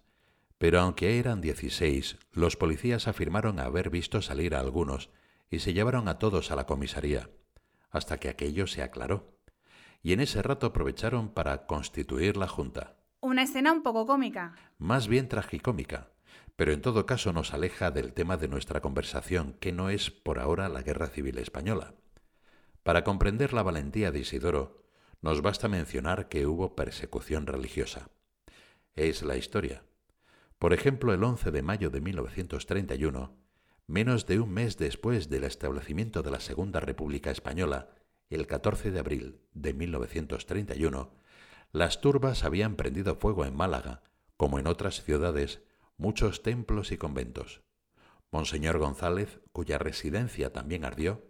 pero 0.58 0.78
aunque 0.78 1.18
eran 1.18 1.40
16, 1.40 2.18
los 2.32 2.58
policías 2.58 3.08
afirmaron 3.08 3.60
haber 3.60 3.88
visto 3.88 4.20
salir 4.20 4.54
a 4.54 4.60
algunos 4.60 5.08
y 5.48 5.60
se 5.60 5.72
llevaron 5.72 6.06
a 6.06 6.18
todos 6.18 6.50
a 6.50 6.54
la 6.54 6.66
comisaría, 6.66 7.30
hasta 7.90 8.18
que 8.18 8.28
aquello 8.28 8.66
se 8.66 8.82
aclaró. 8.82 9.38
Y 10.02 10.12
en 10.12 10.20
ese 10.20 10.42
rato 10.42 10.66
aprovecharon 10.66 11.30
para 11.30 11.64
constituir 11.64 12.36
la 12.36 12.46
Junta. 12.46 12.98
Una 13.20 13.44
escena 13.44 13.72
un 13.72 13.82
poco 13.82 14.04
cómica. 14.04 14.54
Más 14.76 15.08
bien 15.08 15.30
tragicómica, 15.30 16.10
pero 16.56 16.74
en 16.74 16.82
todo 16.82 17.06
caso 17.06 17.32
nos 17.32 17.54
aleja 17.54 17.90
del 17.90 18.12
tema 18.12 18.36
de 18.36 18.48
nuestra 18.48 18.82
conversación, 18.82 19.54
que 19.60 19.72
no 19.72 19.88
es 19.88 20.10
por 20.10 20.38
ahora 20.38 20.68
la 20.68 20.82
Guerra 20.82 21.06
Civil 21.06 21.38
Española. 21.38 21.94
Para 22.82 23.02
comprender 23.02 23.54
la 23.54 23.62
valentía 23.62 24.10
de 24.10 24.18
Isidoro, 24.18 24.81
nos 25.22 25.40
basta 25.40 25.68
mencionar 25.68 26.28
que 26.28 26.46
hubo 26.46 26.74
persecución 26.74 27.46
religiosa. 27.46 28.10
Es 28.94 29.22
la 29.22 29.36
historia. 29.36 29.84
Por 30.58 30.72
ejemplo, 30.72 31.14
el 31.14 31.24
11 31.24 31.50
de 31.50 31.62
mayo 31.62 31.90
de 31.90 32.00
1931, 32.00 33.34
menos 33.86 34.26
de 34.26 34.40
un 34.40 34.50
mes 34.50 34.76
después 34.76 35.28
del 35.28 35.44
establecimiento 35.44 36.22
de 36.22 36.30
la 36.30 36.40
Segunda 36.40 36.80
República 36.80 37.30
Española, 37.30 37.90
el 38.30 38.46
14 38.46 38.90
de 38.90 38.98
abril 38.98 39.40
de 39.54 39.72
1931, 39.74 41.14
las 41.72 42.00
turbas 42.00 42.44
habían 42.44 42.76
prendido 42.76 43.14
fuego 43.16 43.44
en 43.44 43.56
Málaga, 43.56 44.02
como 44.36 44.58
en 44.58 44.66
otras 44.66 45.02
ciudades, 45.02 45.62
muchos 45.96 46.42
templos 46.42 46.90
y 46.92 46.98
conventos. 46.98 47.62
Monseñor 48.30 48.78
González, 48.78 49.40
cuya 49.52 49.78
residencia 49.78 50.52
también 50.52 50.84
ardió, 50.84 51.22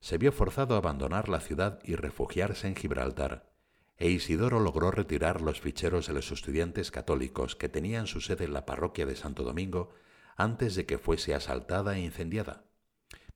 se 0.00 0.18
vio 0.18 0.32
forzado 0.32 0.74
a 0.74 0.78
abandonar 0.78 1.28
la 1.28 1.40
ciudad 1.40 1.80
y 1.84 1.96
refugiarse 1.96 2.68
en 2.68 2.76
Gibraltar, 2.76 3.50
e 3.98 4.10
Isidoro 4.10 4.60
logró 4.60 4.90
retirar 4.90 5.40
los 5.40 5.60
ficheros 5.60 6.06
de 6.06 6.12
los 6.12 6.30
estudiantes 6.30 6.90
católicos 6.90 7.56
que 7.56 7.68
tenían 7.68 8.06
su 8.06 8.20
sede 8.20 8.44
en 8.44 8.52
la 8.52 8.66
parroquia 8.66 9.06
de 9.06 9.16
Santo 9.16 9.42
Domingo 9.42 9.90
antes 10.36 10.74
de 10.74 10.84
que 10.84 10.98
fuese 10.98 11.34
asaltada 11.34 11.96
e 11.96 12.00
incendiada. 12.00 12.64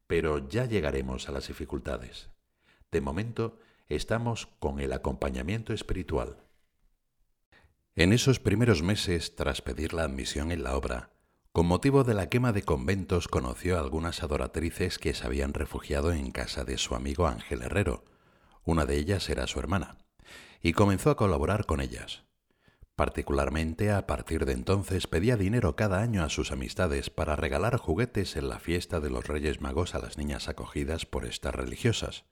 Pero 0.06 0.48
ya 0.48 0.66
llegaremos 0.66 1.28
a 1.28 1.32
las 1.32 1.48
dificultades. 1.48 2.28
De 2.90 3.00
momento, 3.00 3.58
estamos 3.88 4.48
con 4.58 4.80
el 4.80 4.92
acompañamiento 4.92 5.72
espiritual. 5.72 6.36
En 7.96 8.12
esos 8.12 8.38
primeros 8.38 8.82
meses, 8.82 9.34
tras 9.34 9.62
pedir 9.62 9.94
la 9.94 10.04
admisión 10.04 10.52
en 10.52 10.62
la 10.62 10.76
obra, 10.76 11.10
con 11.52 11.66
motivo 11.66 12.04
de 12.04 12.14
la 12.14 12.28
quema 12.28 12.52
de 12.52 12.62
conventos 12.62 13.26
conoció 13.26 13.76
a 13.76 13.80
algunas 13.80 14.22
adoratrices 14.22 14.98
que 14.98 15.14
se 15.14 15.26
habían 15.26 15.52
refugiado 15.52 16.12
en 16.12 16.30
casa 16.30 16.64
de 16.64 16.78
su 16.78 16.94
amigo 16.94 17.26
Ángel 17.26 17.62
Herrero. 17.62 18.04
Una 18.64 18.86
de 18.86 18.96
ellas 18.96 19.28
era 19.28 19.48
su 19.48 19.58
hermana, 19.58 19.98
y 20.62 20.74
comenzó 20.74 21.10
a 21.10 21.16
colaborar 21.16 21.66
con 21.66 21.80
ellas. 21.80 22.22
Particularmente 22.94 23.90
a 23.90 24.06
partir 24.06 24.44
de 24.44 24.52
entonces 24.52 25.08
pedía 25.08 25.36
dinero 25.36 25.74
cada 25.74 26.00
año 26.02 26.22
a 26.22 26.28
sus 26.28 26.52
amistades 26.52 27.10
para 27.10 27.34
regalar 27.34 27.78
juguetes 27.78 28.36
en 28.36 28.48
la 28.48 28.60
fiesta 28.60 29.00
de 29.00 29.10
los 29.10 29.26
Reyes 29.26 29.60
Magos 29.60 29.96
a 29.96 29.98
las 29.98 30.18
niñas 30.18 30.48
acogidas 30.48 31.04
por 31.04 31.24
estas 31.24 31.54
religiosas. 31.54 32.26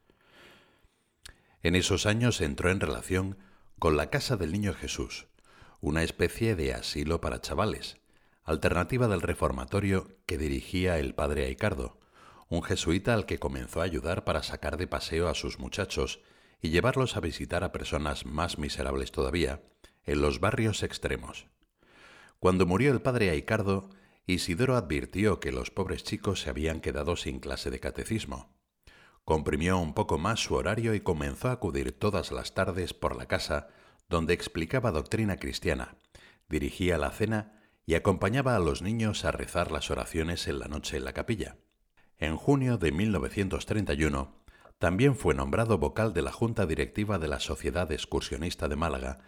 En 1.62 1.74
esos 1.74 2.06
años 2.06 2.40
entró 2.40 2.70
en 2.70 2.78
relación 2.78 3.36
con 3.80 3.96
la 3.96 4.10
Casa 4.10 4.36
del 4.36 4.52
Niño 4.52 4.74
Jesús, 4.74 5.26
una 5.80 6.04
especie 6.04 6.54
de 6.54 6.74
asilo 6.74 7.20
para 7.20 7.40
chavales, 7.40 7.98
alternativa 8.48 9.08
del 9.08 9.20
reformatorio 9.20 10.08
que 10.24 10.38
dirigía 10.38 10.98
el 10.98 11.14
padre 11.14 11.44
Aicardo, 11.44 12.00
un 12.48 12.62
jesuita 12.62 13.12
al 13.12 13.26
que 13.26 13.38
comenzó 13.38 13.82
a 13.82 13.84
ayudar 13.84 14.24
para 14.24 14.42
sacar 14.42 14.78
de 14.78 14.86
paseo 14.86 15.28
a 15.28 15.34
sus 15.34 15.58
muchachos 15.58 16.20
y 16.62 16.70
llevarlos 16.70 17.18
a 17.18 17.20
visitar 17.20 17.62
a 17.62 17.72
personas 17.72 18.24
más 18.24 18.58
miserables 18.58 19.12
todavía, 19.12 19.60
en 20.04 20.22
los 20.22 20.40
barrios 20.40 20.82
extremos. 20.82 21.46
Cuando 22.38 22.64
murió 22.64 22.90
el 22.90 23.02
padre 23.02 23.28
Aicardo, 23.28 23.90
Isidoro 24.24 24.76
advirtió 24.76 25.40
que 25.40 25.52
los 25.52 25.70
pobres 25.70 26.02
chicos 26.02 26.40
se 26.40 26.48
habían 26.48 26.80
quedado 26.80 27.16
sin 27.16 27.40
clase 27.40 27.70
de 27.70 27.80
catecismo. 27.80 28.56
Comprimió 29.26 29.76
un 29.76 29.92
poco 29.92 30.16
más 30.16 30.40
su 30.40 30.54
horario 30.54 30.94
y 30.94 31.00
comenzó 31.00 31.48
a 31.48 31.52
acudir 31.52 31.92
todas 31.92 32.32
las 32.32 32.54
tardes 32.54 32.94
por 32.94 33.14
la 33.14 33.26
casa 33.26 33.68
donde 34.08 34.32
explicaba 34.32 34.90
doctrina 34.90 35.36
cristiana, 35.36 35.98
dirigía 36.48 36.96
la 36.96 37.10
cena 37.10 37.57
y 37.88 37.94
acompañaba 37.94 38.54
a 38.54 38.58
los 38.58 38.82
niños 38.82 39.24
a 39.24 39.32
rezar 39.32 39.72
las 39.72 39.90
oraciones 39.90 40.46
en 40.46 40.58
la 40.58 40.68
noche 40.68 40.98
en 40.98 41.06
la 41.06 41.14
capilla. 41.14 41.56
En 42.18 42.36
junio 42.36 42.76
de 42.76 42.92
1931 42.92 44.44
también 44.78 45.16
fue 45.16 45.34
nombrado 45.34 45.78
vocal 45.78 46.12
de 46.12 46.20
la 46.20 46.30
Junta 46.30 46.66
Directiva 46.66 47.18
de 47.18 47.28
la 47.28 47.40
Sociedad 47.40 47.90
Excursionista 47.90 48.68
de 48.68 48.76
Málaga 48.76 49.20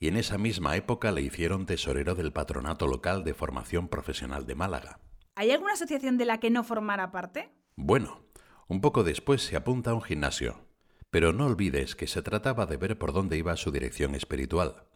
y 0.00 0.08
en 0.08 0.16
esa 0.16 0.36
misma 0.36 0.74
época 0.74 1.12
le 1.12 1.22
hicieron 1.22 1.64
tesorero 1.64 2.16
del 2.16 2.32
Patronato 2.32 2.88
Local 2.88 3.22
de 3.22 3.34
Formación 3.34 3.86
Profesional 3.86 4.46
de 4.46 4.56
Málaga. 4.56 4.98
¿Hay 5.36 5.52
alguna 5.52 5.74
asociación 5.74 6.18
de 6.18 6.24
la 6.24 6.40
que 6.40 6.50
no 6.50 6.64
formara 6.64 7.12
parte? 7.12 7.52
Bueno, 7.76 8.24
un 8.66 8.80
poco 8.80 9.04
después 9.04 9.42
se 9.42 9.54
apunta 9.54 9.92
a 9.92 9.94
un 9.94 10.02
gimnasio, 10.02 10.66
pero 11.10 11.32
no 11.32 11.46
olvides 11.46 11.94
que 11.94 12.08
se 12.08 12.20
trataba 12.22 12.66
de 12.66 12.78
ver 12.78 12.98
por 12.98 13.12
dónde 13.12 13.38
iba 13.38 13.56
su 13.56 13.70
dirección 13.70 14.16
espiritual. 14.16 14.88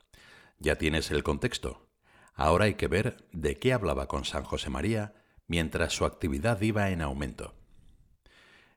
Ya 0.58 0.74
tienes 0.74 1.12
el 1.12 1.22
contexto. 1.22 1.91
Ahora 2.34 2.66
hay 2.66 2.74
que 2.74 2.88
ver 2.88 3.28
de 3.32 3.58
qué 3.58 3.72
hablaba 3.72 4.08
con 4.08 4.24
San 4.24 4.44
José 4.44 4.70
María 4.70 5.14
mientras 5.46 5.92
su 5.92 6.04
actividad 6.04 6.60
iba 6.62 6.90
en 6.90 7.02
aumento. 7.02 7.54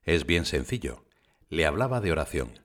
Es 0.03 0.25
bien 0.25 0.45
sencillo. 0.45 1.05
Le 1.49 1.65
hablaba 1.65 2.01
de 2.01 2.11
oración, 2.11 2.59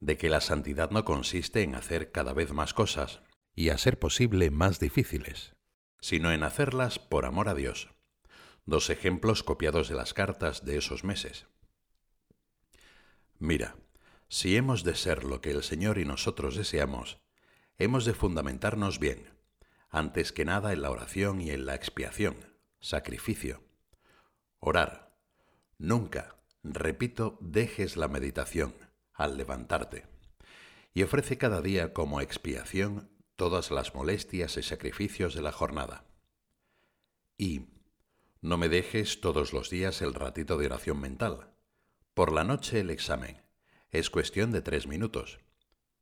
de 0.00 0.16
que 0.16 0.28
la 0.28 0.40
santidad 0.40 0.90
no 0.90 1.04
consiste 1.04 1.62
en 1.62 1.74
hacer 1.74 2.12
cada 2.12 2.32
vez 2.32 2.52
más 2.52 2.74
cosas, 2.74 3.22
y 3.54 3.70
a 3.70 3.78
ser 3.78 3.98
posible 3.98 4.50
más 4.50 4.80
difíciles, 4.80 5.54
sino 6.00 6.32
en 6.32 6.42
hacerlas 6.42 6.98
por 6.98 7.24
amor 7.24 7.48
a 7.48 7.54
Dios. 7.54 7.90
Dos 8.66 8.90
ejemplos 8.90 9.42
copiados 9.42 9.88
de 9.88 9.94
las 9.94 10.14
cartas 10.14 10.64
de 10.64 10.76
esos 10.76 11.04
meses. 11.04 11.46
Mira, 13.38 13.76
si 14.28 14.56
hemos 14.56 14.84
de 14.84 14.94
ser 14.94 15.24
lo 15.24 15.40
que 15.40 15.50
el 15.50 15.62
Señor 15.62 15.98
y 15.98 16.04
nosotros 16.04 16.56
deseamos, 16.56 17.18
hemos 17.78 18.04
de 18.04 18.14
fundamentarnos 18.14 18.98
bien, 18.98 19.33
antes 19.94 20.32
que 20.32 20.44
nada 20.44 20.72
en 20.72 20.82
la 20.82 20.90
oración 20.90 21.40
y 21.40 21.50
en 21.50 21.66
la 21.66 21.76
expiación, 21.76 22.34
sacrificio. 22.80 23.62
Orar. 24.58 25.14
Nunca, 25.78 26.34
repito, 26.64 27.38
dejes 27.40 27.96
la 27.96 28.08
meditación 28.08 28.74
al 29.12 29.36
levantarte. 29.36 30.08
Y 30.94 31.04
ofrece 31.04 31.38
cada 31.38 31.62
día 31.62 31.92
como 31.92 32.20
expiación 32.20 33.08
todas 33.36 33.70
las 33.70 33.94
molestias 33.94 34.56
y 34.56 34.64
sacrificios 34.64 35.32
de 35.32 35.42
la 35.42 35.52
jornada. 35.52 36.04
Y 37.38 37.68
no 38.40 38.58
me 38.58 38.68
dejes 38.68 39.20
todos 39.20 39.52
los 39.52 39.70
días 39.70 40.02
el 40.02 40.14
ratito 40.14 40.58
de 40.58 40.66
oración 40.66 41.00
mental. 41.00 41.52
Por 42.14 42.32
la 42.32 42.42
noche 42.42 42.80
el 42.80 42.90
examen. 42.90 43.42
Es 43.92 44.10
cuestión 44.10 44.50
de 44.50 44.60
tres 44.60 44.88
minutos. 44.88 45.38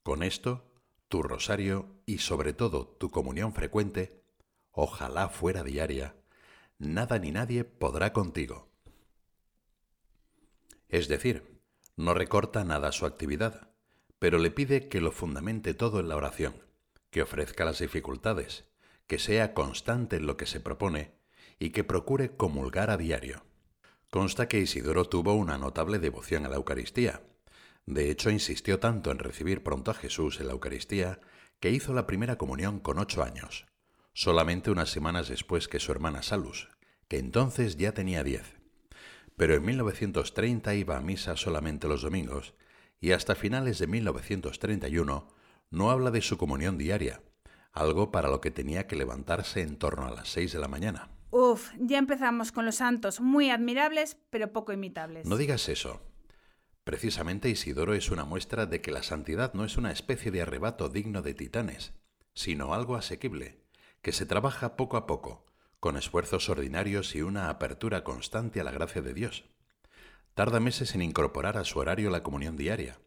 Con 0.02 0.22
esto 0.22 0.71
tu 1.12 1.22
rosario 1.22 1.90
y 2.06 2.18
sobre 2.20 2.54
todo 2.54 2.86
tu 2.86 3.10
comunión 3.10 3.52
frecuente, 3.52 4.24
ojalá 4.70 5.28
fuera 5.28 5.62
diaria, 5.62 6.16
nada 6.78 7.18
ni 7.18 7.30
nadie 7.30 7.64
podrá 7.64 8.14
contigo. 8.14 8.70
Es 10.88 11.08
decir, 11.08 11.60
no 11.98 12.14
recorta 12.14 12.64
nada 12.64 12.92
su 12.92 13.04
actividad, 13.04 13.68
pero 14.18 14.38
le 14.38 14.50
pide 14.50 14.88
que 14.88 15.02
lo 15.02 15.12
fundamente 15.12 15.74
todo 15.74 16.00
en 16.00 16.08
la 16.08 16.16
oración, 16.16 16.54
que 17.10 17.20
ofrezca 17.20 17.66
las 17.66 17.80
dificultades, 17.80 18.64
que 19.06 19.18
sea 19.18 19.52
constante 19.52 20.16
en 20.16 20.26
lo 20.26 20.38
que 20.38 20.46
se 20.46 20.60
propone 20.60 21.12
y 21.58 21.72
que 21.72 21.84
procure 21.84 22.38
comulgar 22.38 22.88
a 22.88 22.96
diario. 22.96 23.44
Consta 24.10 24.48
que 24.48 24.60
Isidoro 24.60 25.04
tuvo 25.04 25.34
una 25.34 25.58
notable 25.58 25.98
devoción 25.98 26.46
a 26.46 26.48
la 26.48 26.56
Eucaristía, 26.56 27.20
de 27.86 28.10
hecho, 28.10 28.30
insistió 28.30 28.78
tanto 28.78 29.10
en 29.10 29.18
recibir 29.18 29.62
pronto 29.62 29.90
a 29.90 29.94
Jesús 29.94 30.40
en 30.40 30.46
la 30.46 30.52
Eucaristía 30.52 31.20
que 31.60 31.70
hizo 31.70 31.92
la 31.94 32.06
primera 32.06 32.38
comunión 32.38 32.80
con 32.80 32.98
ocho 32.98 33.22
años, 33.22 33.66
solamente 34.12 34.70
unas 34.70 34.90
semanas 34.90 35.28
después 35.28 35.68
que 35.68 35.80
su 35.80 35.92
hermana 35.92 36.22
Salus, 36.22 36.68
que 37.08 37.18
entonces 37.18 37.76
ya 37.76 37.92
tenía 37.92 38.22
diez. 38.22 38.60
pero 39.36 39.54
en 39.54 39.64
1930 39.64 40.74
iba 40.74 40.96
a 40.96 41.00
misa 41.00 41.36
solamente 41.36 41.88
los 41.88 42.02
domingos 42.02 42.54
y 43.00 43.12
hasta 43.12 43.34
finales 43.34 43.78
de 43.78 43.86
1931 43.86 45.28
no 45.70 45.90
habla 45.90 46.10
de 46.10 46.20
su 46.20 46.36
comunión 46.36 46.78
diaria, 46.78 47.22
algo 47.72 48.12
para 48.12 48.28
lo 48.28 48.40
que 48.40 48.50
tenía 48.50 48.86
que 48.86 48.94
levantarse 48.96 49.62
en 49.62 49.76
torno 49.76 50.06
a 50.06 50.10
las 50.10 50.28
seis 50.28 50.52
de 50.52 50.58
la 50.58 50.68
mañana. 50.68 51.10
Uf, 51.30 51.72
ya 51.78 51.98
empezamos 51.98 52.52
con 52.52 52.66
los 52.66 52.76
santos, 52.76 53.20
muy 53.20 53.48
admirables, 53.48 54.18
pero 54.30 54.52
poco 54.52 54.72
imitables. 54.72 55.26
No 55.26 55.36
digas 55.36 55.68
eso. 55.70 56.02
Precisamente 56.92 57.48
Isidoro 57.48 57.94
es 57.94 58.10
una 58.10 58.26
muestra 58.26 58.66
de 58.66 58.82
que 58.82 58.90
la 58.90 59.02
santidad 59.02 59.54
no 59.54 59.64
es 59.64 59.78
una 59.78 59.92
especie 59.92 60.30
de 60.30 60.42
arrebato 60.42 60.90
digno 60.90 61.22
de 61.22 61.32
titanes, 61.32 61.94
sino 62.34 62.74
algo 62.74 62.96
asequible, 62.96 63.62
que 64.02 64.12
se 64.12 64.26
trabaja 64.26 64.76
poco 64.76 64.98
a 64.98 65.06
poco, 65.06 65.46
con 65.80 65.96
esfuerzos 65.96 66.50
ordinarios 66.50 67.14
y 67.14 67.22
una 67.22 67.48
apertura 67.48 68.04
constante 68.04 68.60
a 68.60 68.64
la 68.64 68.72
gracia 68.72 69.00
de 69.00 69.14
Dios. 69.14 69.46
Tarda 70.34 70.60
meses 70.60 70.94
en 70.94 71.00
incorporar 71.00 71.56
a 71.56 71.64
su 71.64 71.78
horario 71.78 72.10
la 72.10 72.22
comunión 72.22 72.58
diaria. 72.58 73.00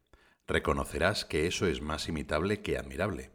Reconocerás 0.48 1.24
que 1.24 1.46
eso 1.46 1.68
es 1.68 1.84
más 1.84 2.10
imitable 2.10 2.64
que 2.64 2.80
admirable. 2.80 3.34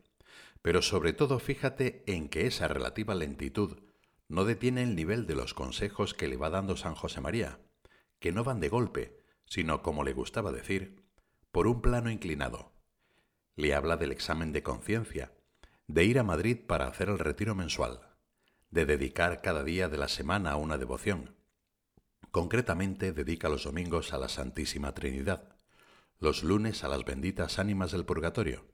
Pero 0.63 0.83
sobre 0.83 1.13
todo 1.13 1.39
fíjate 1.39 2.03
en 2.09 2.29
que 2.29 2.49
esa 2.49 2.67
relativa 2.67 3.15
lentitud 3.15 3.79
no 4.27 4.45
detiene 4.45 4.83
el 4.83 4.97
nivel 4.97 5.29
de 5.29 5.37
los 5.37 5.55
consejos 5.55 6.13
que 6.13 6.27
le 6.27 6.37
va 6.37 6.51
dando 6.51 6.77
San 6.77 6.97
José 6.97 7.21
María, 7.21 7.61
que 8.19 8.33
no 8.33 8.43
van 8.43 8.59
de 8.59 8.69
golpe, 8.69 9.20
sino, 9.51 9.83
como 9.83 10.05
le 10.05 10.13
gustaba 10.13 10.53
decir, 10.53 11.03
por 11.51 11.67
un 11.67 11.83
plano 11.83 12.11
inclinado. 12.11 12.73
Le 13.57 13.75
habla 13.75 13.97
del 13.97 14.13
examen 14.13 14.53
de 14.53 14.63
conciencia, 14.63 15.33
de 15.89 16.05
ir 16.05 16.21
a 16.21 16.23
Madrid 16.23 16.57
para 16.67 16.87
hacer 16.87 17.09
el 17.09 17.19
retiro 17.19 17.57
mensual, 17.57 18.01
de 18.71 18.87
dedicar 18.87 19.43
cada 19.43 19.65
día 19.65 19.89
de 19.89 19.99
la 19.99 20.07
semana 20.07 20.53
a 20.53 20.57
una 20.57 20.79
devoción. 20.79 21.35
Concretamente 22.31 23.13
dedica 23.13 23.49
los 23.49 23.65
domingos 23.65 24.13
a 24.13 24.19
la 24.19 24.29
Santísima 24.29 24.95
Trinidad, 24.95 25.57
los 26.21 26.45
lunes 26.45 26.85
a 26.85 26.89
las 26.89 27.05
benditas 27.05 27.59
ánimas 27.59 27.91
del 27.91 28.05
purgatorio, 28.05 28.67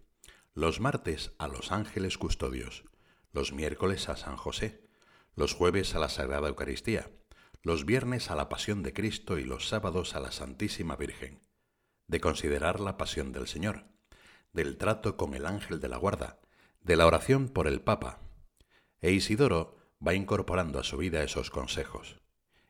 los 0.53 0.79
martes 0.79 1.33
a 1.39 1.49
los 1.49 1.73
ángeles 1.73 2.19
custodios, 2.19 2.85
los 3.33 3.55
miércoles 3.55 4.11
a 4.11 4.17
San 4.17 4.37
José, 4.37 4.83
los 5.37 5.55
jueves 5.55 5.95
a 5.95 6.01
la 6.01 6.11
Sagrada 6.11 6.49
Eucaristía, 6.49 7.09
los 7.67 7.85
viernes 7.85 8.31
a 8.31 8.37
la 8.37 8.49
Pasión 8.49 8.85
de 8.85 8.93
Cristo 8.93 9.39
y 9.39 9.45
los 9.45 9.67
sábados 9.67 10.15
a 10.15 10.21
la 10.21 10.31
Santísima 10.31 10.95
Virgen, 10.95 11.41
de 12.07 12.21
considerar 12.21 12.79
la 12.79 12.97
pasión 12.97 13.33
del 13.33 13.49
Señor, 13.49 13.87
del 14.53 14.77
trato 14.77 15.17
con 15.17 15.35
el 15.35 15.47
ángel 15.47 15.81
de 15.81 15.89
la 15.89 15.97
guarda, 15.97 16.39
de 16.81 16.95
la 16.95 17.09
oración 17.09 17.49
por 17.49 17.67
el 17.67 17.81
Papa. 17.81 18.21
E 19.01 19.11
Isidoro 19.11 19.79
va 19.99 20.15
incorporando 20.15 20.79
a 20.79 20.85
su 20.85 20.97
vida 20.97 21.25
esos 21.25 21.51
consejos, 21.51 22.21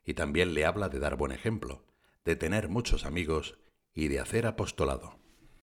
y 0.03 0.15
también 0.15 0.55
le 0.55 0.65
habla 0.65 0.89
de 0.89 0.99
dar 0.99 1.17
buen 1.17 1.33
ejemplo, 1.33 1.85
de 2.25 2.35
tener 2.35 2.71
muchos 2.71 3.05
amigos 3.05 3.59
y 3.93 4.09
de 4.09 4.19
hacer 4.19 4.47
apostolado. 4.47 5.19